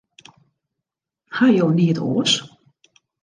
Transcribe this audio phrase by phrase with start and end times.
[1.37, 2.33] Ha jo neat oars?